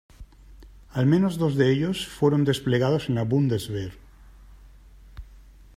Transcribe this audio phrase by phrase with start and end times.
[0.89, 3.91] Al menos dos de ellos fueron desplegados en la Bundeswehr.